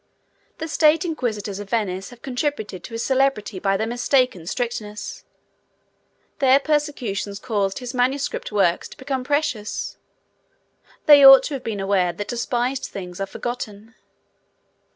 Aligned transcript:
The 0.57 0.67
state 0.67 1.05
inquisitors 1.05 1.59
of 1.59 1.69
Venice 1.69 2.09
have 2.09 2.23
contributed 2.23 2.83
to 2.83 2.95
his 2.95 3.03
celebrity 3.03 3.59
by 3.59 3.77
their 3.77 3.85
mistaken 3.85 4.47
strictness. 4.47 5.25
Their 6.39 6.59
persecutions 6.59 7.37
caused 7.37 7.77
his 7.77 7.93
manuscript 7.93 8.51
works 8.51 8.87
to 8.87 8.97
become 8.97 9.23
precious. 9.23 9.97
They 11.05 11.23
ought 11.23 11.43
to 11.43 11.53
have 11.53 11.63
been 11.63 11.79
aware 11.79 12.13
that 12.13 12.27
despised 12.29 12.85
things 12.85 13.21
are 13.21 13.27
forgotten. 13.27 13.93